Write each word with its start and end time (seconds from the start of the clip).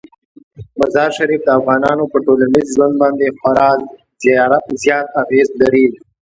مزارشریف 0.79 1.41
د 1.45 1.49
افغانانو 1.59 2.03
په 2.11 2.17
ټولنیز 2.25 2.67
ژوند 2.75 2.93
باندې 3.01 3.27
خورا 3.39 3.69
زیات 4.83 5.07
اغېز 5.23 5.47
لري. 5.61 5.87